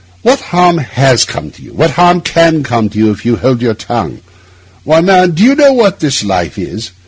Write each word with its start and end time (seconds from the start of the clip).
What 0.23 0.39
harm 0.39 0.79
has 0.79 1.25
come 1.25 1.51
to 1.51 1.61
you? 1.61 1.73
What 1.73 1.91
harm 1.91 2.21
can 2.21 2.63
come 2.63 2.89
to 2.89 2.97
you 2.97 3.11
if 3.11 3.23
you 3.23 3.35
hold 3.35 3.61
your 3.61 3.75
tongue? 3.75 4.21
Why, 4.83 4.99
man, 5.01 5.31
do 5.37 5.43
you 5.43 5.53
know 5.53 5.73
what 5.73 5.99
this 5.99 6.23
life 6.23 6.57
is? 6.57 6.89